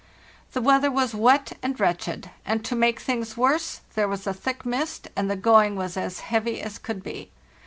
"The 0.53 0.63
weather 0.63 0.89
was 0.89 1.13
wet 1.13 1.55
and 1.61 1.79
wretched, 1.79 2.31
and, 2.43 2.65
to 2.65 2.75
make 2.75 2.99
things 2.99 3.37
worse, 3.37 3.81
there 3.93 4.07
was 4.07 4.25
a 4.25 4.33
thick 4.33 4.65
mist, 4.65 5.09
and 5.15 5.29
the 5.29 5.35
going 5.35 5.75
was 5.75 5.95
as 5.95 6.21
heavy 6.21 6.59
as 6.59 6.79
could 6.79 7.03
be. 7.03 7.29